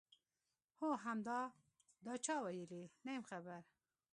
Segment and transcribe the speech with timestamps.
[0.79, 1.41] هو همدا،
[2.05, 3.61] دا چا ویلي؟ نه یم خبر.